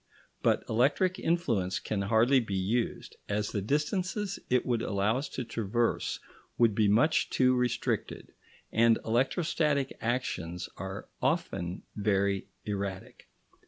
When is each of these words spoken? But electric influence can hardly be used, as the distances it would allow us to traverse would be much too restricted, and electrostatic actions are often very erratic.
But 0.41 0.63
electric 0.67 1.19
influence 1.19 1.77
can 1.77 2.01
hardly 2.01 2.39
be 2.39 2.55
used, 2.57 3.17
as 3.29 3.51
the 3.51 3.61
distances 3.61 4.39
it 4.49 4.65
would 4.65 4.81
allow 4.81 5.19
us 5.19 5.29
to 5.29 5.43
traverse 5.43 6.19
would 6.57 6.73
be 6.73 6.87
much 6.87 7.29
too 7.29 7.53
restricted, 7.55 8.33
and 8.71 8.97
electrostatic 9.05 9.95
actions 10.01 10.67
are 10.75 11.07
often 11.21 11.83
very 11.95 12.47
erratic. 12.65 13.27